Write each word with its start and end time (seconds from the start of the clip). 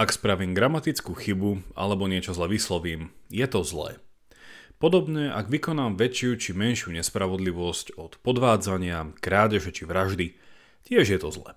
Ak 0.00 0.16
spravím 0.16 0.56
gramatickú 0.56 1.12
chybu 1.12 1.76
alebo 1.76 2.08
niečo 2.08 2.32
zle 2.32 2.48
vyslovím, 2.48 3.12
je 3.28 3.44
to 3.44 3.60
zlé. 3.60 4.00
Podobne, 4.80 5.28
ak 5.28 5.52
vykonám 5.52 6.00
väčšiu 6.00 6.40
či 6.40 6.56
menšiu 6.56 6.96
nespravodlivosť 6.96 8.00
od 8.00 8.16
podvádzania, 8.24 9.12
krádeže 9.20 9.76
či 9.76 9.84
vraždy, 9.84 10.40
tiež 10.88 11.04
je 11.04 11.20
to 11.20 11.28
zlé. 11.28 11.52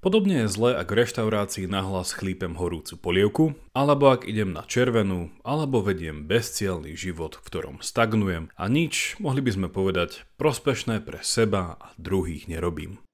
Podobne 0.00 0.48
je 0.48 0.48
zlé, 0.48 0.72
ak 0.72 0.88
v 0.88 1.04
reštaurácii 1.04 1.68
nahlas 1.68 2.16
chlípem 2.16 2.56
horúcu 2.56 2.96
polievku, 2.96 3.44
alebo 3.76 4.08
ak 4.08 4.24
idem 4.24 4.56
na 4.56 4.64
červenú, 4.64 5.36
alebo 5.44 5.84
vediem 5.84 6.24
bezcielný 6.24 6.96
život, 6.96 7.36
v 7.36 7.44
ktorom 7.44 7.84
stagnujem 7.84 8.48
a 8.56 8.64
nič, 8.72 9.20
mohli 9.20 9.44
by 9.44 9.52
sme 9.52 9.68
povedať, 9.68 10.24
prospešné 10.40 11.04
pre 11.04 11.20
seba 11.20 11.76
a 11.76 11.92
druhých 12.00 12.48
nerobím. 12.48 13.04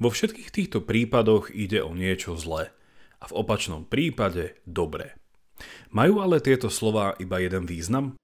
Vo 0.00 0.08
všetkých 0.08 0.48
týchto 0.56 0.80
prípadoch 0.80 1.52
ide 1.52 1.84
o 1.84 1.92
niečo 1.92 2.32
zlé 2.32 2.72
a 3.18 3.24
v 3.26 3.36
opačnom 3.36 3.86
prípade 3.86 4.58
dobré. 4.64 5.18
Majú 5.90 6.22
ale 6.22 6.38
tieto 6.38 6.70
slova 6.70 7.18
iba 7.18 7.42
jeden 7.42 7.66
význam? 7.66 8.14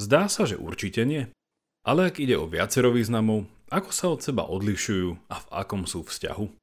Zdá 0.00 0.32
sa, 0.32 0.48
že 0.48 0.56
určite 0.56 1.04
nie. 1.04 1.28
Ale 1.84 2.08
ak 2.08 2.20
ide 2.20 2.36
o 2.36 2.48
viacero 2.48 2.92
významov, 2.92 3.48
ako 3.72 3.90
sa 3.92 4.06
od 4.12 4.20
seba 4.20 4.48
odlišujú 4.48 5.28
a 5.28 5.36
v 5.40 5.46
akom 5.52 5.84
sú 5.84 6.04
vzťahu? 6.04 6.60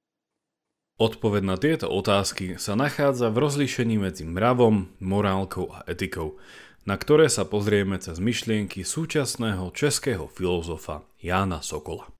Odpoved 0.97 1.45
na 1.45 1.61
tieto 1.61 1.93
otázky 1.93 2.57
sa 2.57 2.73
nachádza 2.73 3.29
v 3.29 3.45
rozlíšení 3.45 4.01
medzi 4.01 4.25
mravom, 4.25 4.89
morálkou 4.97 5.69
a 5.69 5.85
etikou, 5.85 6.41
na 6.89 6.97
ktoré 6.97 7.29
sa 7.29 7.45
pozrieme 7.45 8.01
cez 8.01 8.17
myšlienky 8.17 8.81
súčasného 8.81 9.69
českého 9.77 10.25
filozofa 10.25 11.05
Jána 11.21 11.61
Sokola. 11.61 12.16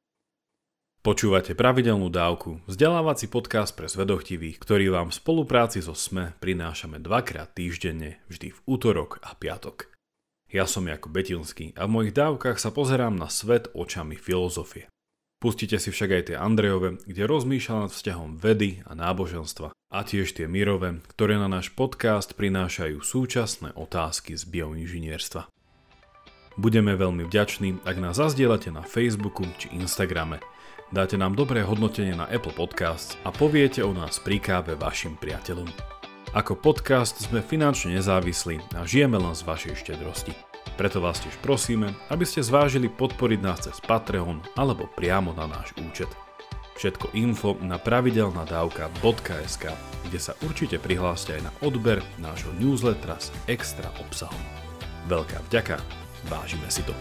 Počúvate 1.05 1.53
pravidelnú 1.53 2.09
dávku, 2.09 2.57
vzdelávací 2.65 3.29
podcast 3.29 3.77
pre 3.77 3.85
zvedochtivých, 3.85 4.57
ktorý 4.57 4.97
vám 4.97 5.13
v 5.13 5.17
spolupráci 5.21 5.77
so 5.85 5.93
SME 5.93 6.33
prinášame 6.41 6.97
dvakrát 6.97 7.53
týždenne, 7.53 8.17
vždy 8.33 8.49
v 8.49 8.59
útorok 8.65 9.21
a 9.21 9.37
piatok. 9.37 9.93
Ja 10.49 10.65
som 10.65 10.89
Jakub 10.89 11.13
Betilský 11.13 11.77
a 11.77 11.85
v 11.85 11.93
mojich 11.93 12.13
dávkach 12.17 12.57
sa 12.57 12.73
pozerám 12.73 13.13
na 13.13 13.29
svet 13.29 13.69
očami 13.77 14.17
filozofie. 14.17 14.89
Pustite 15.37 15.77
si 15.77 15.93
však 15.93 16.09
aj 16.17 16.23
tie 16.33 16.37
Andrejove, 16.41 16.97
kde 17.05 17.29
rozmýšľa 17.29 17.75
nad 17.85 17.91
vzťahom 17.93 18.41
vedy 18.41 18.81
a 18.89 18.97
náboženstva 18.97 19.69
a 19.69 19.99
tiež 20.01 20.33
tie 20.33 20.49
Mirove, 20.49 21.05
ktoré 21.13 21.37
na 21.37 21.45
náš 21.45 21.69
podcast 21.77 22.33
prinášajú 22.33 23.05
súčasné 23.05 23.69
otázky 23.77 24.33
z 24.33 24.43
bioinžinierstva. 24.49 25.45
Budeme 26.57 26.97
veľmi 26.97 27.29
vďační, 27.29 27.85
ak 27.85 28.01
nás 28.01 28.17
zazdielate 28.17 28.73
na 28.73 28.81
Facebooku 28.81 29.45
či 29.61 29.69
Instagrame– 29.77 30.41
dáte 30.91 31.19
nám 31.19 31.35
dobré 31.35 31.63
hodnotenie 31.63 32.15
na 32.15 32.27
Apple 32.27 32.55
Podcasts 32.55 33.19
a 33.27 33.31
poviete 33.31 33.83
o 33.83 33.91
nás 33.91 34.19
pri 34.23 34.39
káve 34.39 34.73
vašim 34.79 35.19
priateľom. 35.19 35.67
Ako 36.35 36.59
podcast 36.59 37.17
sme 37.23 37.39
finančne 37.39 37.95
nezávislí 37.97 38.59
a 38.75 38.83
žijeme 38.83 39.15
len 39.15 39.33
z 39.35 39.47
vašej 39.47 39.75
štedrosti. 39.79 40.35
Preto 40.75 40.99
vás 40.99 41.23
tiež 41.23 41.39
prosíme, 41.39 41.95
aby 42.11 42.27
ste 42.27 42.45
zvážili 42.45 42.91
podporiť 42.91 43.39
nás 43.41 43.63
cez 43.63 43.79
Patreon 43.81 44.43
alebo 44.59 44.85
priamo 44.91 45.33
na 45.33 45.47
náš 45.47 45.73
účet. 45.79 46.11
Všetko 46.77 47.17
info 47.17 47.57
na 47.57 47.81
pravidelnadavka.sk, 47.81 49.63
kde 50.05 50.19
sa 50.21 50.37
určite 50.45 50.77
prihláste 50.77 51.33
aj 51.33 51.49
na 51.49 51.51
odber 51.65 52.05
nášho 52.21 52.53
newslettera 52.61 53.17
s 53.17 53.33
extra 53.49 53.89
obsahom. 53.97 54.43
Veľká 55.09 55.41
vďaka, 55.49 55.81
vážime 56.29 56.69
si 56.69 56.85
to. 56.85 56.93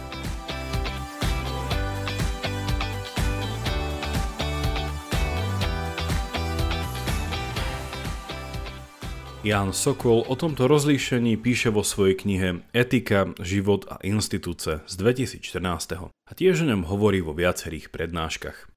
Jan 9.47 9.71
Sokol 9.71 10.27
o 10.27 10.35
tomto 10.35 10.67
rozlíšení 10.67 11.39
píše 11.39 11.71
vo 11.71 11.79
svojej 11.79 12.19
knihe 12.19 12.67
Etika, 12.75 13.31
život 13.39 13.87
a 13.87 13.95
institúce 14.03 14.83
z 14.83 14.93
2014. 14.99 16.03
a 16.03 16.31
tiež 16.35 16.67
o 16.67 16.67
ňom 16.67 16.83
hovorí 16.83 17.23
vo 17.23 17.31
viacerých 17.31 17.87
prednáškach. 17.87 18.67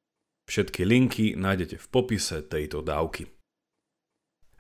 Všetky 0.47 0.87
linky 0.87 1.35
nájdete 1.35 1.75
v 1.75 1.87
popise 1.91 2.47
tejto 2.47 2.87
dávky. 2.87 3.27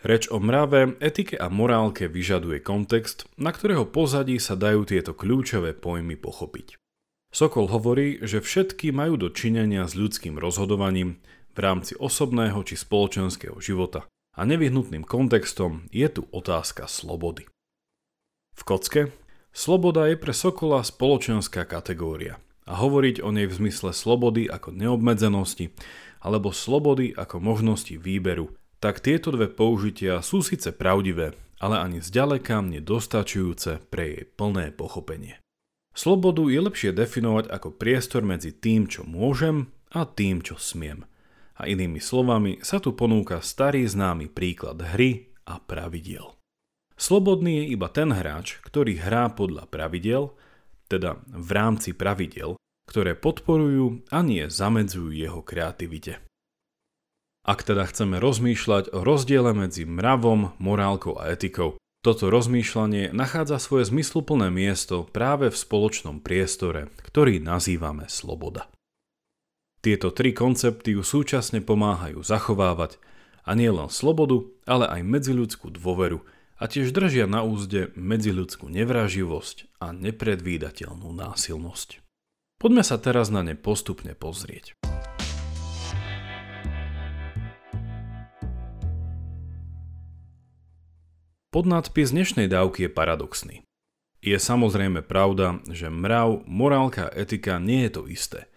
Reč 0.02 0.26
o 0.34 0.42
mrave, 0.42 0.98
etike 0.98 1.38
a 1.38 1.46
morálke 1.46 2.10
vyžaduje 2.10 2.58
kontext, 2.58 3.30
na 3.38 3.54
ktorého 3.54 3.86
pozadí 3.86 4.42
sa 4.42 4.58
dajú 4.58 4.90
tieto 4.90 5.14
kľúčové 5.14 5.78
pojmy 5.78 6.18
pochopiť. 6.18 6.74
Sokol 7.30 7.70
hovorí, 7.70 8.18
že 8.26 8.42
všetky 8.42 8.90
majú 8.90 9.14
do 9.14 9.30
činenia 9.30 9.86
s 9.86 9.94
ľudským 9.94 10.42
rozhodovaním 10.42 11.22
v 11.54 11.58
rámci 11.62 11.94
osobného 11.94 12.66
či 12.66 12.74
spoločenského 12.74 13.62
života 13.62 14.10
a 14.34 14.46
nevyhnutným 14.46 15.02
kontextom 15.02 15.90
je 15.90 16.06
tu 16.06 16.22
otázka 16.30 16.86
slobody. 16.86 17.50
V 18.54 18.62
kocke 18.62 19.02
sloboda 19.50 20.06
je 20.06 20.16
pre 20.20 20.30
Sokola 20.30 20.86
spoločenská 20.86 21.66
kategória 21.66 22.38
a 22.68 22.78
hovoriť 22.78 23.24
o 23.24 23.34
nej 23.34 23.50
v 23.50 23.56
zmysle 23.56 23.90
slobody 23.90 24.46
ako 24.46 24.70
neobmedzenosti 24.70 25.74
alebo 26.22 26.54
slobody 26.54 27.10
ako 27.16 27.40
možnosti 27.40 27.96
výberu, 27.96 28.54
tak 28.78 29.02
tieto 29.02 29.32
dve 29.34 29.48
použitia 29.48 30.20
sú 30.20 30.44
síce 30.44 30.70
pravdivé, 30.70 31.34
ale 31.58 31.76
ani 31.80 31.98
zďaleka 32.00 32.60
nedostačujúce 32.64 33.90
pre 33.90 34.04
jej 34.04 34.24
plné 34.36 34.72
pochopenie. 34.72 35.40
Slobodu 35.90 36.46
je 36.46 36.60
lepšie 36.62 36.90
definovať 36.94 37.50
ako 37.50 37.74
priestor 37.74 38.22
medzi 38.22 38.54
tým, 38.54 38.86
čo 38.86 39.02
môžem 39.02 39.74
a 39.90 40.06
tým, 40.06 40.38
čo 40.40 40.54
smiem– 40.54 41.02
a 41.60 41.68
inými 41.68 42.00
slovami 42.00 42.64
sa 42.64 42.80
tu 42.80 42.96
ponúka 42.96 43.44
starý 43.44 43.84
známy 43.84 44.32
príklad 44.32 44.80
hry 44.80 45.36
a 45.44 45.60
pravidiel. 45.60 46.40
Slobodný 46.96 47.64
je 47.64 47.76
iba 47.76 47.92
ten 47.92 48.12
hráč, 48.12 48.60
ktorý 48.64 48.96
hrá 48.96 49.28
podľa 49.32 49.68
pravidel, 49.68 50.32
teda 50.88 51.20
v 51.28 51.50
rámci 51.52 51.92
pravidel, 51.92 52.56
ktoré 52.88 53.12
podporujú 53.12 54.08
a 54.08 54.24
nie 54.24 54.48
zamedzujú 54.48 55.12
jeho 55.12 55.40
kreativite. 55.44 56.24
Ak 57.44 57.64
teda 57.64 57.88
chceme 57.88 58.20
rozmýšľať 58.20 58.92
o 58.92 59.00
rozdiele 59.00 59.56
medzi 59.56 59.88
mravom, 59.88 60.52
morálkou 60.60 61.16
a 61.16 61.32
etikou, 61.32 61.80
toto 62.00 62.32
rozmýšľanie 62.32 63.12
nachádza 63.12 63.60
svoje 63.60 63.88
zmysluplné 63.92 64.48
miesto 64.48 65.04
práve 65.08 65.52
v 65.52 65.56
spoločnom 65.56 66.20
priestore, 66.20 66.88
ktorý 67.04 67.40
nazývame 67.40 68.08
sloboda. 68.08 68.68
Tieto 69.80 70.12
tri 70.12 70.36
koncepty 70.36 70.92
ju 70.92 71.00
súčasne 71.00 71.64
pomáhajú 71.64 72.20
zachovávať 72.20 73.00
a 73.48 73.56
nie 73.56 73.72
len 73.72 73.88
slobodu, 73.88 74.44
ale 74.68 74.84
aj 74.84 75.00
medziľudskú 75.08 75.72
dôveru 75.72 76.20
a 76.60 76.68
tiež 76.68 76.92
držia 76.92 77.24
na 77.24 77.40
úzde 77.40 77.88
medziľudskú 77.96 78.68
nevraživosť 78.68 79.80
a 79.80 79.96
nepredvídateľnú 79.96 81.16
násilnosť. 81.16 82.04
Poďme 82.60 82.84
sa 82.84 83.00
teraz 83.00 83.32
na 83.32 83.40
ne 83.40 83.56
postupne 83.56 84.12
pozrieť. 84.12 84.76
Podnadpis 91.56 92.12
dnešnej 92.12 92.52
dávky 92.52 92.84
je 92.84 92.90
paradoxný. 92.92 93.56
Je 94.20 94.36
samozrejme 94.36 95.00
pravda, 95.00 95.64
že 95.72 95.88
mrav, 95.88 96.44
morálka 96.44 97.08
a 97.08 97.14
etika 97.16 97.56
nie 97.56 97.88
je 97.88 97.92
to 97.96 98.04
isté– 98.04 98.40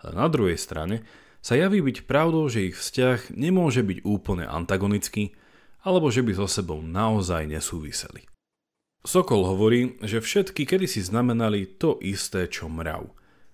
ale 0.00 0.16
na 0.16 0.26
druhej 0.26 0.56
strane 0.56 1.04
sa 1.40 1.56
javí 1.56 1.80
byť 1.80 2.04
pravdou, 2.04 2.48
že 2.52 2.72
ich 2.72 2.76
vzťah 2.76 3.32
nemôže 3.32 3.80
byť 3.80 4.04
úplne 4.04 4.44
antagonický, 4.44 5.32
alebo 5.80 6.12
že 6.12 6.20
by 6.20 6.36
so 6.36 6.44
sebou 6.44 6.84
naozaj 6.84 7.48
nesúviseli. 7.48 8.28
Sokol 9.00 9.48
hovorí, 9.48 9.96
že 10.04 10.20
všetky 10.20 10.68
kedysi 10.68 11.00
znamenali 11.00 11.64
to 11.64 11.96
isté, 12.04 12.44
čo 12.44 12.68
mrav. 12.68 13.08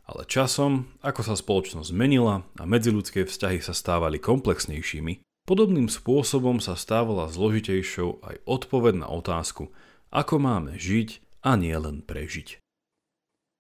Ale 0.06 0.26
časom, 0.26 0.90
ako 1.02 1.22
sa 1.22 1.34
spoločnosť 1.38 1.90
zmenila 1.94 2.42
a 2.58 2.62
medziludské 2.66 3.26
vzťahy 3.26 3.62
sa 3.62 3.74
stávali 3.74 4.18
komplexnejšími, 4.18 5.22
podobným 5.46 5.86
spôsobom 5.86 6.58
sa 6.58 6.74
stávala 6.74 7.30
zložitejšou 7.30 8.26
aj 8.26 8.36
odpoved 8.46 8.98
na 8.98 9.06
otázku, 9.06 9.70
ako 10.10 10.34
máme 10.42 10.74
žiť 10.78 11.22
a 11.46 11.54
nie 11.54 11.74
len 11.78 12.02
prežiť. 12.02 12.58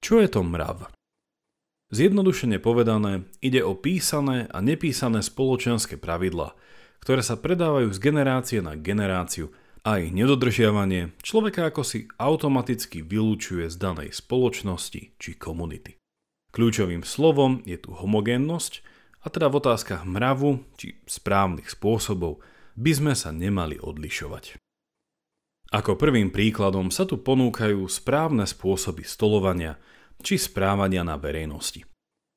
Čo 0.02 0.22
je 0.22 0.28
to 0.30 0.42
mrav? 0.42 0.90
Zjednodušene 1.86 2.58
povedané, 2.58 3.30
ide 3.38 3.62
o 3.62 3.78
písané 3.78 4.50
a 4.50 4.58
nepísané 4.58 5.22
spoločenské 5.22 5.94
pravidlá, 5.94 6.58
ktoré 6.98 7.22
sa 7.22 7.38
predávajú 7.38 7.94
z 7.94 8.02
generácie 8.02 8.58
na 8.58 8.74
generáciu 8.74 9.54
a 9.86 10.02
ich 10.02 10.10
nedodržiavanie 10.10 11.14
človeka 11.22 11.70
ako 11.70 11.86
si 11.86 12.10
automaticky 12.18 13.06
vylúčuje 13.06 13.70
z 13.70 13.78
danej 13.78 14.10
spoločnosti 14.18 15.14
či 15.14 15.30
komunity. 15.38 15.94
Kľúčovým 16.50 17.06
slovom 17.06 17.62
je 17.62 17.78
tu 17.78 17.94
homogénnosť 17.94 18.82
a 19.22 19.30
teda 19.30 19.46
v 19.46 19.58
otázkach 19.62 20.02
mravu 20.02 20.66
či 20.74 20.98
správnych 21.06 21.70
spôsobov 21.70 22.42
by 22.74 22.92
sme 22.98 23.14
sa 23.14 23.30
nemali 23.30 23.78
odlišovať. 23.78 24.58
Ako 25.70 25.94
prvým 25.94 26.34
príkladom 26.34 26.90
sa 26.90 27.06
tu 27.06 27.22
ponúkajú 27.22 27.86
správne 27.86 28.42
spôsoby 28.42 29.06
stolovania, 29.06 29.78
či 30.22 30.40
správania 30.40 31.04
na 31.04 31.20
verejnosti. 31.20 31.84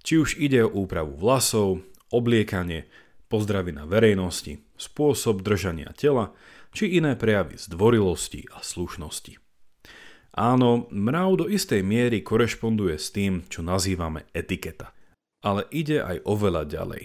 Či 0.03 0.13
už 0.15 0.29
ide 0.39 0.63
o 0.63 0.71
úpravu 0.71 1.15
vlasov, 1.15 1.83
obliekanie, 2.09 2.87
pozdravy 3.29 3.75
na 3.75 3.85
verejnosti, 3.85 4.63
spôsob 4.79 5.45
držania 5.45 5.93
tela, 5.93 6.33
či 6.73 6.97
iné 6.97 7.13
prejavy 7.13 7.57
zdvorilosti 7.57 8.49
a 8.53 8.63
slušnosti. 8.63 9.37
Áno, 10.37 10.87
mrav 10.93 11.41
do 11.41 11.45
istej 11.49 11.81
miery 11.81 12.21
korešponduje 12.21 12.95
s 12.95 13.09
tým, 13.09 13.45
čo 13.49 13.65
nazývame 13.65 14.29
etiketa. 14.31 14.93
Ale 15.41 15.65
ide 15.73 16.03
aj 16.03 16.21
oveľa 16.27 16.63
ďalej. 16.69 17.03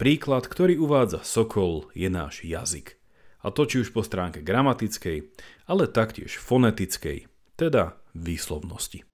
Príklad, 0.00 0.48
ktorý 0.48 0.80
uvádza 0.80 1.20
Sokol, 1.20 1.92
je 1.92 2.08
náš 2.08 2.40
jazyk. 2.40 2.96
A 3.44 3.52
to 3.52 3.68
či 3.68 3.84
už 3.84 3.92
po 3.92 4.00
stránke 4.04 4.40
gramatickej, 4.40 5.32
ale 5.68 5.84
taktiež 5.88 6.40
fonetickej, 6.40 7.28
teda 7.56 8.00
výslovnosti. 8.16 9.04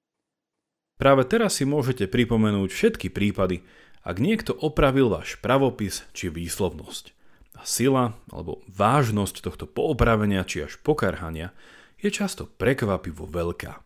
Práve 0.97 1.29
teraz 1.29 1.61
si 1.61 1.69
môžete 1.69 2.09
pripomenúť 2.09 2.73
všetky 2.73 3.09
prípady, 3.13 3.65
ak 4.01 4.17
niekto 4.21 4.57
opravil 4.57 5.13
váš 5.13 5.37
pravopis 5.41 6.09
či 6.17 6.33
výslovnosť. 6.33 7.13
A 7.57 7.65
sila 7.65 8.17
alebo 8.33 8.65
vážnosť 8.69 9.45
tohto 9.45 9.65
poopravenia 9.69 10.45
či 10.45 10.65
až 10.65 10.81
pokarhania 10.81 11.53
je 12.01 12.13
často 12.13 12.49
prekvapivo 12.49 13.29
veľká. 13.29 13.81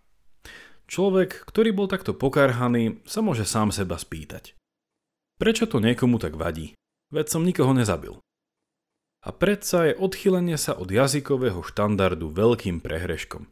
Človek, 0.90 1.46
ktorý 1.46 1.70
bol 1.70 1.86
takto 1.86 2.14
pokarhaný, 2.14 3.02
sa 3.06 3.22
môže 3.22 3.46
sám 3.46 3.70
seba 3.70 3.94
spýtať. 3.94 4.58
Prečo 5.38 5.70
to 5.70 5.78
niekomu 5.78 6.18
tak 6.18 6.34
vadí? 6.34 6.74
veď 7.10 7.26
som 7.26 7.42
nikoho 7.42 7.74
nezabil. 7.74 8.14
A 9.20 9.28
predsa 9.36 9.92
je 9.92 9.98
odchylenie 10.00 10.56
sa 10.56 10.72
od 10.72 10.88
jazykového 10.88 11.60
štandardu 11.60 12.32
veľkým 12.32 12.80
prehreškom, 12.80 13.44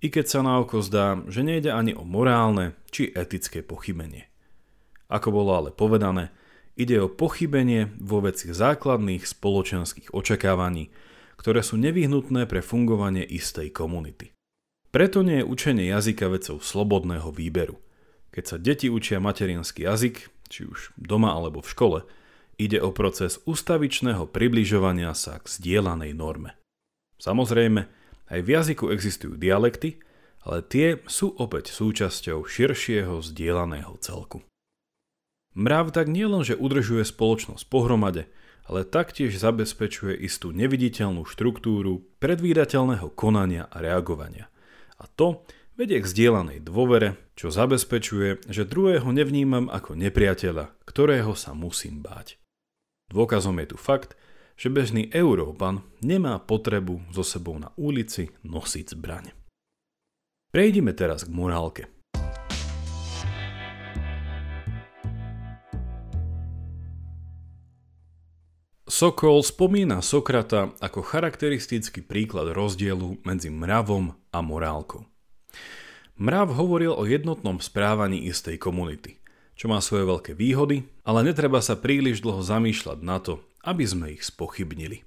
i 0.00 0.08
keď 0.08 0.26
sa 0.26 0.40
na 0.40 0.60
oko 0.60 0.80
zdá, 0.80 1.20
že 1.28 1.44
nejde 1.44 1.72
ani 1.72 1.92
o 1.92 2.04
morálne 2.04 2.76
či 2.88 3.12
etické 3.12 3.60
pochybenie. 3.60 4.28
Ako 5.12 5.32
bolo 5.32 5.56
ale 5.56 5.70
povedané, 5.70 6.32
ide 6.74 6.98
o 7.00 7.12
pochybenie 7.12 7.92
vo 8.00 8.24
veci 8.24 8.48
základných 8.50 9.24
spoločenských 9.24 10.16
očakávaní, 10.16 10.92
ktoré 11.36 11.60
sú 11.64 11.80
nevyhnutné 11.80 12.48
pre 12.48 12.60
fungovanie 12.60 13.24
istej 13.24 13.72
komunity. 13.72 14.32
Preto 14.90 15.22
nie 15.22 15.40
je 15.40 15.48
učenie 15.48 15.86
jazyka 15.88 16.26
vecou 16.28 16.58
slobodného 16.58 17.30
výberu. 17.30 17.78
Keď 18.34 18.44
sa 18.44 18.56
deti 18.58 18.90
učia 18.90 19.22
materinský 19.22 19.86
jazyk, 19.86 20.30
či 20.50 20.66
už 20.66 20.94
doma 20.98 21.34
alebo 21.34 21.62
v 21.62 21.70
škole, 21.70 21.98
Ide 22.60 22.76
o 22.84 22.92
proces 22.92 23.40
ustavičného 23.48 24.28
približovania 24.28 25.16
sa 25.16 25.40
k 25.40 25.48
zdieľanej 25.48 26.12
norme. 26.12 26.60
Samozrejme, 27.16 27.88
aj 28.30 28.40
v 28.40 28.48
jazyku 28.48 28.94
existujú 28.94 29.34
dialekty, 29.34 29.98
ale 30.46 30.64
tie 30.64 31.02
sú 31.04 31.36
opäť 31.36 31.74
súčasťou 31.74 32.46
širšieho 32.46 33.20
zdieľaného 33.20 33.92
celku. 34.00 34.40
Mrav 35.58 35.90
tak 35.90 36.06
nielenže 36.06 36.54
udržuje 36.54 37.02
spoločnosť 37.02 37.66
pohromade, 37.66 38.30
ale 38.70 38.86
taktiež 38.86 39.34
zabezpečuje 39.34 40.14
istú 40.22 40.54
neviditeľnú 40.54 41.26
štruktúru 41.26 42.06
predvídateľného 42.22 43.10
konania 43.18 43.66
a 43.66 43.82
reagovania. 43.82 44.46
A 44.94 45.10
to 45.10 45.42
vedie 45.74 45.98
k 45.98 46.06
zdieľanej 46.06 46.62
dôvere, 46.62 47.18
čo 47.34 47.50
zabezpečuje, 47.50 48.46
že 48.46 48.68
druhého 48.68 49.10
nevnímam 49.10 49.66
ako 49.66 49.98
nepriateľa, 49.98 50.70
ktorého 50.86 51.34
sa 51.34 51.50
musím 51.50 51.98
báť. 51.98 52.38
Dôkazom 53.10 53.58
je 53.58 53.74
tu 53.74 53.76
fakt, 53.80 54.14
že 54.60 54.68
bežný 54.68 55.08
Európan 55.08 55.80
nemá 56.04 56.36
potrebu 56.36 57.00
so 57.08 57.24
sebou 57.24 57.56
na 57.56 57.72
ulici 57.80 58.28
nosiť 58.44 58.92
zbraň. 58.92 59.32
Prejdime 60.52 60.92
teraz 60.92 61.24
k 61.24 61.32
morálke. 61.32 61.88
Sokol 68.84 69.40
spomína 69.40 70.04
Sokrata 70.04 70.76
ako 70.76 71.00
charakteristický 71.00 72.04
príklad 72.04 72.52
rozdielu 72.52 73.16
medzi 73.24 73.48
mravom 73.48 74.12
a 74.28 74.44
morálkou. 74.44 75.08
Mrav 76.20 76.52
hovoril 76.52 76.92
o 76.92 77.08
jednotnom 77.08 77.64
správaní 77.64 78.28
istej 78.28 78.60
komunity 78.60 79.16
čo 79.60 79.68
má 79.68 79.76
svoje 79.84 80.08
veľké 80.08 80.32
výhody, 80.32 80.88
ale 81.04 81.20
netreba 81.20 81.60
sa 81.60 81.76
príliš 81.76 82.24
dlho 82.24 82.40
zamýšľať 82.40 82.98
na 83.04 83.20
to, 83.20 83.44
aby 83.64 83.84
sme 83.84 84.16
ich 84.16 84.24
spochybnili. 84.24 85.04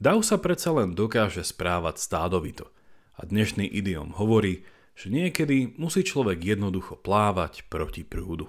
Dav 0.00 0.24
sa 0.24 0.40
predsa 0.40 0.72
len 0.72 0.96
dokáže 0.96 1.44
správať 1.44 2.00
stádovito 2.00 2.72
a 3.20 3.28
dnešný 3.28 3.68
idiom 3.68 4.16
hovorí, 4.16 4.64
že 4.96 5.12
niekedy 5.12 5.76
musí 5.76 6.04
človek 6.04 6.40
jednoducho 6.40 6.96
plávať 6.96 7.68
proti 7.68 8.04
prúdu. 8.04 8.48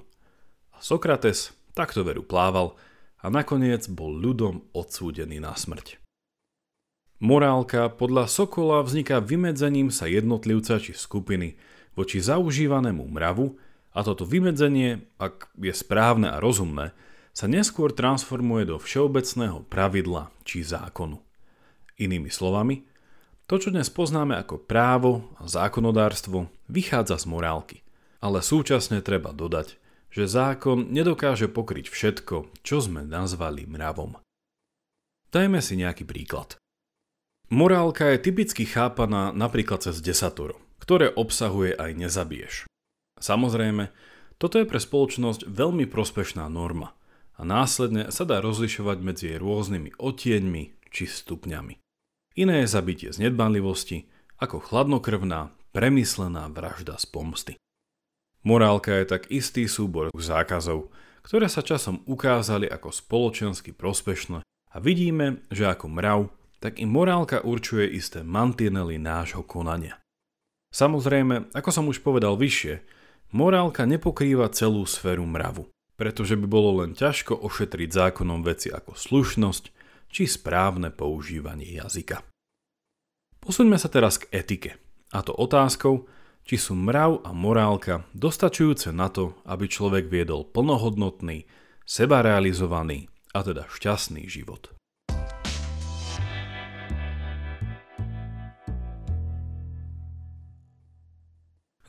A 0.72 0.80
Sokrates 0.80 1.52
takto 1.76 2.08
veru 2.08 2.24
plával 2.24 2.80
a 3.20 3.28
nakoniec 3.28 3.88
bol 3.92 4.16
ľudom 4.16 4.68
odsúdený 4.72 5.44
na 5.44 5.56
smrť. 5.56 6.00
Morálka 7.22 7.92
podľa 7.94 8.26
Sokola 8.26 8.82
vzniká 8.82 9.22
vymedzením 9.22 9.94
sa 9.94 10.10
jednotlivca 10.10 10.82
či 10.82 10.98
skupiny 10.98 11.54
voči 11.94 12.18
zaužívanému 12.18 13.06
mravu 13.12 13.62
a 13.94 14.02
toto 14.02 14.26
vymedzenie, 14.26 15.06
ak 15.22 15.54
je 15.60 15.70
správne 15.76 16.34
a 16.34 16.42
rozumné, 16.42 16.98
sa 17.32 17.48
neskôr 17.48 17.96
transformuje 17.96 18.68
do 18.68 18.76
všeobecného 18.76 19.64
pravidla 19.72 20.32
či 20.44 20.64
zákonu. 20.68 21.20
Inými 21.96 22.28
slovami, 22.28 22.84
to, 23.48 23.60
čo 23.60 23.72
dnes 23.72 23.92
poznáme 23.92 24.36
ako 24.40 24.64
právo 24.64 25.28
a 25.40 25.48
zákonodárstvo, 25.48 26.48
vychádza 26.72 27.20
z 27.20 27.26
morálky. 27.28 27.78
Ale 28.24 28.40
súčasne 28.40 29.04
treba 29.04 29.36
dodať, 29.36 29.76
že 30.12 30.28
zákon 30.28 30.92
nedokáže 30.92 31.48
pokryť 31.48 31.88
všetko, 31.92 32.52
čo 32.62 32.78
sme 32.84 33.04
nazvali 33.08 33.68
mravom. 33.68 34.20
Dajme 35.32 35.64
si 35.64 35.80
nejaký 35.80 36.04
príklad. 36.04 36.60
Morálka 37.52 38.12
je 38.16 38.24
typicky 38.24 38.64
chápaná 38.64 39.36
napríklad 39.36 39.84
cez 39.84 40.00
desatoro, 40.00 40.60
ktoré 40.80 41.12
obsahuje 41.12 41.76
aj 41.76 41.92
nezabiješ. 41.96 42.54
Samozrejme, 43.20 43.92
toto 44.40 44.60
je 44.60 44.68
pre 44.68 44.80
spoločnosť 44.80 45.48
veľmi 45.48 45.88
prospešná 45.88 46.48
norma 46.48 46.96
a 47.42 47.44
následne 47.44 48.14
sa 48.14 48.22
dá 48.22 48.38
rozlišovať 48.38 48.98
medzi 49.02 49.34
rôznymi 49.34 49.98
otieňmi 49.98 50.64
či 50.94 51.04
stupňami. 51.10 51.82
Iné 52.38 52.64
je 52.64 52.68
zabitie 52.70 53.10
z 53.10 53.18
nedbanlivosti 53.18 54.06
ako 54.38 54.62
chladnokrvná, 54.62 55.50
premyslená 55.74 56.46
vražda 56.54 57.02
z 57.02 57.06
pomsty. 57.10 57.54
Morálka 58.46 58.94
je 59.02 59.06
tak 59.10 59.34
istý 59.34 59.66
súbor 59.66 60.14
zákazov, 60.14 60.94
ktoré 61.26 61.50
sa 61.50 61.66
časom 61.66 62.06
ukázali 62.06 62.70
ako 62.70 62.94
spoločensky 62.94 63.74
prospešné 63.74 64.46
a 64.46 64.78
vidíme, 64.78 65.42
že 65.50 65.66
ako 65.66 65.86
mrav, 65.90 66.20
tak 66.62 66.78
i 66.78 66.86
morálka 66.86 67.42
určuje 67.42 67.90
isté 67.90 68.22
mantinely 68.22 69.02
nášho 69.02 69.42
konania. 69.42 69.98
Samozrejme, 70.70 71.54
ako 71.58 71.70
som 71.74 71.90
už 71.90 72.06
povedal 72.06 72.38
vyššie, 72.38 73.02
Morálka 73.32 73.88
nepokrýva 73.88 74.52
celú 74.52 74.84
sféru 74.84 75.24
mravu, 75.24 75.72
pretože 75.96 76.36
by 76.36 76.48
bolo 76.50 76.84
len 76.84 76.98
ťažko 76.98 77.38
ošetriť 77.42 77.90
zákonom 77.92 78.42
veci 78.42 78.72
ako 78.74 78.98
slušnosť 78.98 79.64
či 80.12 80.28
správne 80.28 80.92
používanie 80.92 81.80
jazyka. 81.80 82.26
Posuňme 83.42 83.80
sa 83.80 83.90
teraz 83.90 84.22
k 84.22 84.30
etike, 84.34 84.78
a 85.12 85.20
to 85.24 85.34
otázkou, 85.34 86.06
či 86.46 86.58
sú 86.58 86.74
mrav 86.74 87.22
a 87.24 87.32
morálka 87.32 88.06
dostačujúce 88.18 88.90
na 88.92 89.08
to, 89.08 89.38
aby 89.46 89.70
človek 89.70 90.10
viedol 90.10 90.46
plnohodnotný, 90.46 91.46
sebarealizovaný 91.86 93.12
a 93.32 93.40
teda 93.46 93.70
šťastný 93.70 94.26
život. 94.28 94.74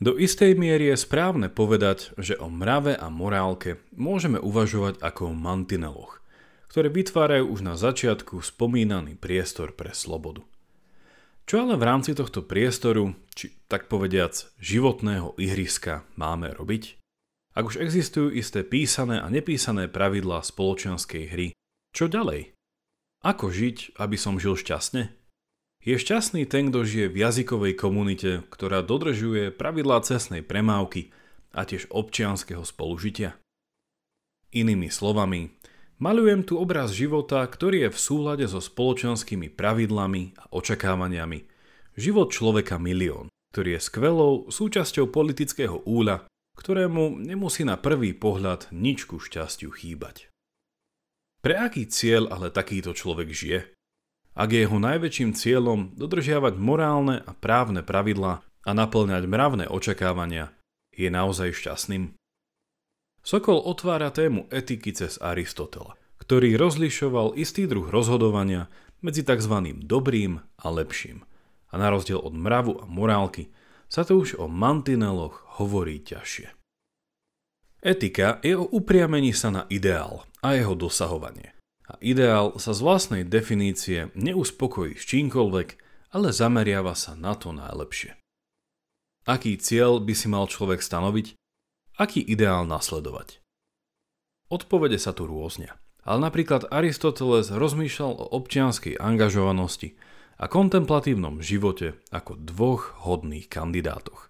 Do 0.01 0.17
istej 0.17 0.57
miery 0.57 0.89
je 0.89 0.97
správne 0.97 1.53
povedať, 1.53 2.17
že 2.17 2.33
o 2.41 2.49
mrave 2.49 2.97
a 2.97 3.13
morálke 3.13 3.77
môžeme 3.93 4.41
uvažovať 4.41 4.97
ako 5.03 5.29
o 5.29 5.37
mantineloch, 5.37 6.17
ktoré 6.71 6.89
vytvárajú 6.89 7.45
už 7.53 7.61
na 7.61 7.77
začiatku 7.77 8.41
spomínaný 8.41 9.13
priestor 9.13 9.77
pre 9.77 9.93
slobodu. 9.93 10.41
Čo 11.43 11.67
ale 11.67 11.75
v 11.75 11.85
rámci 11.85 12.15
tohto 12.15 12.41
priestoru, 12.41 13.13
či 13.35 13.53
tak 13.67 13.91
povediac 13.91 14.33
životného 14.63 15.35
ihriska 15.37 16.07
máme 16.15 16.55
robiť? 16.55 16.97
Ak 17.53 17.69
už 17.69 17.77
existujú 17.77 18.33
isté 18.33 18.65
písané 18.65 19.21
a 19.21 19.29
nepísané 19.29 19.85
pravidlá 19.85 20.41
spoločenskej 20.41 21.23
hry, 21.29 21.47
čo 21.93 22.09
ďalej? 22.09 22.57
Ako 23.21 23.53
žiť, 23.53 24.01
aby 24.01 24.17
som 24.17 24.41
žil 24.41 24.57
šťastne? 24.57 25.13
Je 25.83 25.99
šťastný 25.99 26.47
ten, 26.47 26.71
kto 26.71 26.87
žije 26.87 27.07
v 27.11 27.19
jazykovej 27.27 27.75
komunite, 27.75 28.47
ktorá 28.47 28.79
dodržuje 28.79 29.51
pravidlá 29.51 29.99
cestnej 30.07 30.39
premávky 30.39 31.11
a 31.51 31.67
tiež 31.67 31.91
občianského 31.91 32.63
spolužitia? 32.63 33.35
Inými 34.55 34.87
slovami, 34.87 35.51
malujem 35.99 36.47
tu 36.47 36.55
obraz 36.55 36.95
života, 36.95 37.43
ktorý 37.43 37.87
je 37.87 37.89
v 37.91 37.99
súlade 37.99 38.45
so 38.47 38.63
spoločenskými 38.63 39.51
pravidlami 39.51 40.39
a 40.39 40.55
očakávaniami. 40.55 41.51
Život 41.99 42.31
človeka 42.31 42.79
milión, 42.79 43.27
ktorý 43.51 43.75
je 43.75 43.81
skvelou 43.83 44.47
súčasťou 44.47 45.11
politického 45.11 45.83
úľa, 45.83 46.31
ktorému 46.55 47.19
nemusí 47.19 47.67
na 47.67 47.75
prvý 47.75 48.15
pohľad 48.15 48.71
nič 48.71 49.03
ku 49.03 49.19
šťastiu 49.19 49.75
chýbať. 49.75 50.31
Pre 51.43 51.59
aký 51.59 51.91
cieľ 51.91 52.31
ale 52.31 52.55
takýto 52.55 52.95
človek 52.95 53.35
žije? 53.35 53.59
Ak 54.33 54.49
je 54.49 54.65
jeho 54.65 54.77
najväčším 54.81 55.37
cieľom 55.37 55.93
dodržiavať 55.93 56.57
morálne 56.57 57.21
a 57.21 57.31
právne 57.37 57.85
pravidlá 57.85 58.41
a 58.41 58.71
naplňať 58.73 59.23
mravné 59.29 59.65
očakávania, 59.69 60.49
je 60.93 61.09
naozaj 61.09 61.53
šťastným? 61.53 62.17
Sokol 63.23 63.61
otvára 63.61 64.11
tému 64.11 64.51
etiky 64.51 64.91
cez 64.91 65.15
Aristotela, 65.21 65.95
ktorý 66.19 66.59
rozlišoval 66.59 67.39
istý 67.39 67.69
druh 67.69 67.87
rozhodovania 67.87 68.67
medzi 68.99 69.23
tzv. 69.23 69.79
dobrým 69.79 70.43
a 70.59 70.67
lepším. 70.67 71.23
A 71.71 71.79
na 71.79 71.87
rozdiel 71.93 72.19
od 72.19 72.35
mravu 72.35 72.83
a 72.83 72.85
morálky 72.85 73.53
sa 73.87 74.03
to 74.03 74.19
už 74.19 74.41
o 74.41 74.49
mantineloch 74.49 75.45
hovorí 75.61 76.01
ťažšie. 76.01 76.51
Etika 77.83 78.41
je 78.41 78.57
o 78.57 78.65
upriamení 78.65 79.35
sa 79.35 79.51
na 79.51 79.63
ideál 79.69 80.25
a 80.41 80.55
jeho 80.57 80.73
dosahovanie. 80.73 81.52
A 81.89 81.99
ideál 81.99 82.55
sa 82.59 82.71
z 82.71 82.79
vlastnej 82.79 83.23
definície 83.27 84.11
neuspokojí 84.15 84.95
s 84.95 85.03
čímkoľvek, 85.03 85.69
ale 86.15 86.31
zameriava 86.31 86.95
sa 86.95 87.17
na 87.17 87.35
to 87.35 87.51
najlepšie. 87.51 88.15
Aký 89.27 89.55
cieľ 89.55 90.03
by 90.03 90.13
si 90.15 90.27
mal 90.27 90.47
človek 90.47 90.83
stanoviť? 90.83 91.35
Aký 91.99 92.19
ideál 92.19 92.67
nasledovať? 92.67 93.39
Odpovede 94.51 94.99
sa 94.99 95.15
tu 95.15 95.25
rôznia. 95.25 95.79
Ale 96.03 96.19
napríklad 96.19 96.67
Aristoteles 96.67 97.47
rozmýšľal 97.47 98.11
o 98.19 98.25
občianskej 98.35 98.99
angažovanosti 98.99 99.95
a 100.35 100.51
kontemplatívnom 100.51 101.39
živote 101.39 101.95
ako 102.11 102.35
dvoch 102.35 102.99
hodných 103.07 103.47
kandidátoch. 103.47 104.27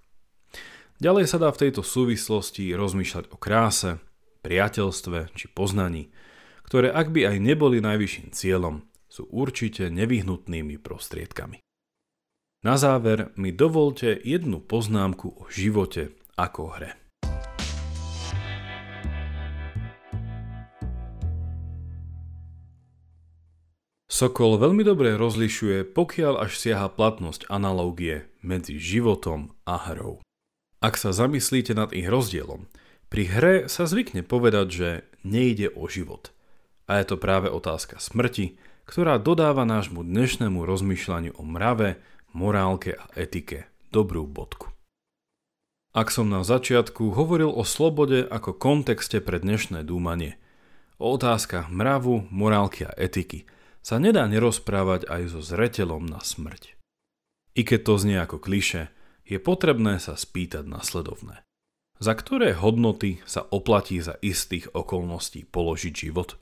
Ďalej 1.01 1.25
sa 1.25 1.41
dá 1.41 1.49
v 1.49 1.67
tejto 1.67 1.81
súvislosti 1.81 2.69
rozmýšľať 2.77 3.33
o 3.33 3.37
kráse, 3.41 3.97
priateľstve 4.45 5.33
či 5.33 5.49
poznaní, 5.49 6.13
ktoré 6.63 6.89
ak 6.89 7.11
by 7.11 7.35
aj 7.35 7.37
neboli 7.43 7.83
najvyšším 7.83 8.31
cieľom, 8.31 8.87
sú 9.13 9.29
určite 9.29 9.93
nevyhnutnými 9.93 10.81
prostriedkami. 10.81 11.61
Na 12.65 12.79
záver 12.81 13.29
mi 13.37 13.53
dovolte 13.53 14.15
jednu 14.17 14.63
poznámku 14.63 15.27
o 15.37 15.43
živote 15.51 16.17
ako 16.33 16.63
hre. 16.73 16.91
Sokol 24.09 24.61
veľmi 24.61 24.85
dobre 24.85 25.17
rozlišuje, 25.17 25.89
pokiaľ 25.89 26.45
až 26.45 26.57
siaha 26.57 26.85
platnosť 26.89 27.49
analógie 27.49 28.29
medzi 28.45 28.77
životom 28.77 29.57
a 29.65 29.89
hrou. 29.89 30.21
Ak 30.79 31.01
sa 31.01 31.09
zamyslíte 31.09 31.73
nad 31.73 31.89
ich 31.91 32.05
rozdielom, 32.05 32.69
pri 33.09 33.23
hre 33.25 33.55
sa 33.65 33.89
zvykne 33.89 34.21
povedať, 34.21 34.67
že 34.69 34.89
nejde 35.25 35.69
o 35.73 35.85
život– 35.85 36.29
a 36.89 36.99
je 36.99 37.05
to 37.09 37.15
práve 37.19 37.47
otázka 37.47 37.99
smrti, 37.99 38.59
ktorá 38.83 39.19
dodáva 39.19 39.63
nášmu 39.63 40.03
dnešnému 40.03 40.67
rozmýšľaniu 40.67 41.39
o 41.39 41.43
mrave, 41.47 42.03
morálke 42.35 42.99
a 42.99 43.05
etike 43.15 43.69
dobrú 43.93 44.25
bodku. 44.27 44.73
Ak 45.93 46.09
som 46.09 46.25
na 46.25 46.41
začiatku 46.41 47.13
hovoril 47.13 47.53
o 47.53 47.61
slobode 47.61 48.25
ako 48.25 48.57
kontexte 48.57 49.21
pre 49.21 49.37
dnešné 49.37 49.85
dúmanie, 49.85 50.41
o 50.97 51.13
otázkach 51.13 51.69
mravu, 51.69 52.25
morálky 52.33 52.89
a 52.89 52.91
etiky 52.97 53.45
sa 53.85 54.01
nedá 54.01 54.25
nerozprávať 54.25 55.05
aj 55.05 55.21
so 55.37 55.39
zretelom 55.45 56.09
na 56.09 56.17
smrť. 56.23 56.73
I 57.53 57.61
keď 57.61 57.79
to 57.85 57.93
znie 58.01 58.17
ako 58.17 58.41
kliše, 58.41 58.89
je 59.27 59.37
potrebné 59.37 60.01
sa 60.01 60.17
spýtať 60.17 60.65
nasledovné. 60.65 61.45
Za 62.01 62.17
ktoré 62.17 62.57
hodnoty 62.57 63.21
sa 63.29 63.45
oplatí 63.45 64.01
za 64.01 64.17
istých 64.25 64.73
okolností 64.73 65.45
položiť 65.45 65.93
život? 65.93 66.41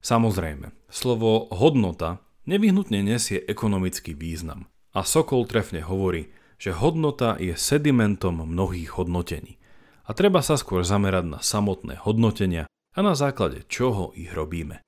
Samozrejme, 0.00 0.72
slovo 0.88 1.48
hodnota 1.52 2.24
nevyhnutne 2.48 3.04
nesie 3.04 3.36
ekonomický 3.44 4.16
význam 4.16 4.64
a 4.96 5.04
Sokol 5.04 5.44
trefne 5.44 5.84
hovorí, 5.84 6.32
že 6.56 6.76
hodnota 6.76 7.36
je 7.36 7.52
sedimentom 7.52 8.44
mnohých 8.44 8.96
hodnotení 8.96 9.60
a 10.08 10.16
treba 10.16 10.40
sa 10.40 10.56
skôr 10.56 10.82
zamerať 10.82 11.24
na 11.36 11.40
samotné 11.44 12.00
hodnotenia 12.00 12.64
a 12.96 13.00
na 13.04 13.12
základe 13.12 13.62
čoho 13.68 14.10
ich 14.16 14.32
robíme. 14.32 14.80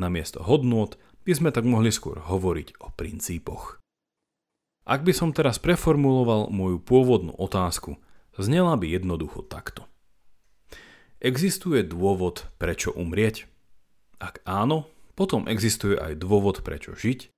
Namiesto 0.00 0.40
hodnot 0.42 0.96
by 1.28 1.32
sme 1.36 1.50
tak 1.52 1.68
mohli 1.68 1.92
skôr 1.92 2.18
hovoriť 2.18 2.80
o 2.80 2.88
princípoch. 2.88 3.78
Ak 4.88 5.04
by 5.04 5.12
som 5.12 5.36
teraz 5.36 5.60
preformuloval 5.60 6.48
moju 6.48 6.80
pôvodnú 6.80 7.36
otázku, 7.36 8.00
znela 8.40 8.72
by 8.80 8.96
jednoducho 8.96 9.44
takto. 9.44 9.84
Existuje 11.20 11.84
dôvod, 11.84 12.48
prečo 12.56 12.94
umrieť? 12.96 13.44
Ak 14.18 14.42
áno, 14.42 14.90
potom 15.14 15.46
existuje 15.46 15.94
aj 15.94 16.18
dôvod 16.18 16.66
prečo 16.66 16.94
žiť 16.94 17.30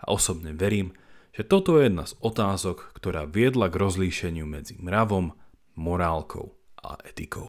a 0.00 0.12
osobne 0.12 0.56
verím, 0.56 0.96
že 1.32 1.44
toto 1.44 1.76
je 1.76 1.88
jedna 1.88 2.08
z 2.08 2.16
otázok, 2.20 2.92
ktorá 2.96 3.28
viedla 3.28 3.68
k 3.68 3.76
rozlíšeniu 3.76 4.48
medzi 4.48 4.76
mravom, 4.80 5.36
morálkou 5.76 6.56
a 6.80 6.96
etikou. 7.04 7.48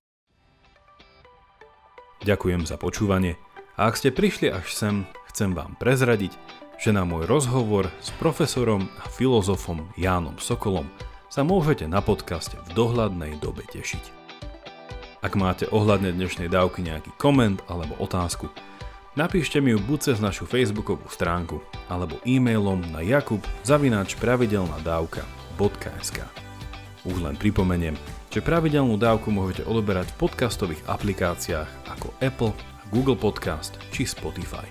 Ďakujem 2.24 2.64
za 2.64 2.80
počúvanie 2.80 3.36
a 3.76 3.92
ak 3.92 4.00
ste 4.00 4.12
prišli 4.12 4.52
až 4.52 4.72
sem, 4.72 4.96
chcem 5.32 5.52
vám 5.52 5.76
prezradiť, 5.80 6.36
že 6.80 6.92
na 6.92 7.08
môj 7.08 7.28
rozhovor 7.28 7.88
s 8.04 8.12
profesorom 8.20 8.88
a 9.00 9.08
filozofom 9.08 9.92
Jánom 9.96 10.40
Sokolom 10.40 10.88
sa 11.32 11.44
môžete 11.44 11.88
na 11.88 12.04
podcaste 12.04 12.60
v 12.60 12.70
dohľadnej 12.76 13.40
dobe 13.40 13.64
tešiť. 13.68 14.24
Ak 15.24 15.40
máte 15.40 15.72
ohľadne 15.72 16.12
dnešnej 16.12 16.52
dávky 16.52 16.84
nejaký 16.84 17.16
koment 17.16 17.64
alebo 17.72 17.96
otázku, 17.96 18.52
Napíšte 19.14 19.62
mi 19.62 19.78
ju 19.78 19.80
buď 19.80 20.10
cez 20.10 20.18
našu 20.18 20.50
facebookovú 20.50 21.06
stránku 21.06 21.62
alebo 21.86 22.18
e-mailom 22.26 22.82
na 22.90 23.06
jakub 23.06 23.46
zavináč 23.62 24.18
pravidelnadavka.sk 24.18 26.18
Už 27.06 27.22
len 27.22 27.38
pripomeniem, 27.38 27.94
že 28.34 28.42
pravidelnú 28.42 28.98
dávku 28.98 29.30
môžete 29.30 29.70
odoberať 29.70 30.10
v 30.18 30.26
podcastových 30.26 30.82
aplikáciách 30.90 31.94
ako 31.94 32.10
Apple, 32.26 32.58
Google 32.90 33.14
Podcast 33.14 33.78
či 33.94 34.10
Spotify. 34.10 34.66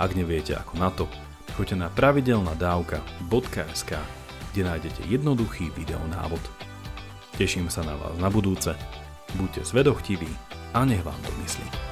Ak 0.00 0.16
neviete 0.16 0.56
ako 0.56 0.72
na 0.80 0.88
to, 0.88 1.04
choďte 1.60 1.76
na 1.76 1.92
pravidelnadavka.sk, 1.92 3.92
kde 4.56 4.62
nájdete 4.64 5.04
jednoduchý 5.04 5.68
videonávod. 5.76 6.40
Teším 7.36 7.68
sa 7.68 7.84
na 7.84 7.92
vás 8.00 8.16
na 8.16 8.32
budúce, 8.32 8.72
buďte 9.36 9.68
zvedochtiví 9.68 10.32
a 10.72 10.80
nech 10.88 11.04
vám 11.04 11.20
to 11.20 11.28
myslí. 11.44 11.85